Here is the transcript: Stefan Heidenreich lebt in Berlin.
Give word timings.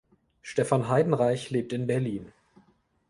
Stefan 0.41 0.89
Heidenreich 0.89 1.51
lebt 1.51 1.73
in 1.73 1.85
Berlin. 1.85 2.33